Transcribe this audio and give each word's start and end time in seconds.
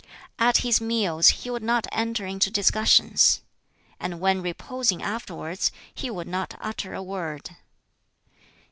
At 0.39 0.57
his 0.65 0.81
meals 0.81 1.27
he 1.27 1.51
would 1.51 1.61
not 1.61 1.85
enter 1.91 2.25
into 2.25 2.49
discussions; 2.49 3.41
and 3.99 4.19
when 4.19 4.41
reposing 4.41 5.03
(afterwards) 5.03 5.71
he 5.93 6.09
would 6.09 6.27
not 6.27 6.55
utter 6.59 6.95
a 6.95 7.03
word. 7.03 7.55